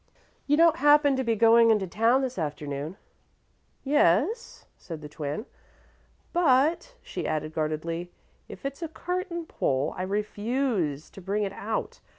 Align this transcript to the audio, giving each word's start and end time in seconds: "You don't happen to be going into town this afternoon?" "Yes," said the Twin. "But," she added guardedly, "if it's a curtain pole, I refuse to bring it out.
"You 0.47 0.57
don't 0.57 0.77
happen 0.77 1.15
to 1.15 1.23
be 1.23 1.35
going 1.35 1.69
into 1.69 1.85
town 1.85 2.23
this 2.23 2.39
afternoon?" 2.39 2.97
"Yes," 3.83 4.65
said 4.75 4.99
the 5.03 5.07
Twin. 5.07 5.45
"But," 6.33 6.95
she 7.03 7.27
added 7.27 7.53
guardedly, 7.53 8.11
"if 8.49 8.65
it's 8.65 8.81
a 8.81 8.87
curtain 8.87 9.45
pole, 9.45 9.93
I 9.95 10.01
refuse 10.01 11.11
to 11.11 11.21
bring 11.21 11.43
it 11.43 11.53
out. 11.53 11.99